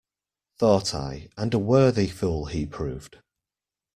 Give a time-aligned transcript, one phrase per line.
[0.57, 3.19] Thought I, and a worthy fool he proved.